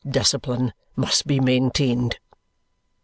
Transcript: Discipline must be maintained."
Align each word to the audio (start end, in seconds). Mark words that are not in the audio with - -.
Discipline 0.09 0.73
must 0.95 1.27
be 1.27 1.39
maintained." 1.39 2.17